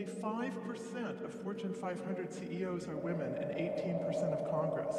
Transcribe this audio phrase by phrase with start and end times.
[0.00, 4.96] only 5% of Fortune 500 CEOs are women and 18% of Congress.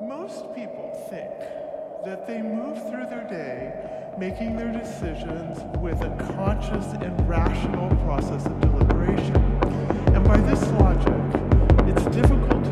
[0.00, 1.30] Most people think
[2.04, 8.46] that they move through their day making their decisions with a conscious and rational process
[8.46, 9.36] of deliberation.
[10.14, 11.12] And by this logic,
[11.88, 12.65] it's difficult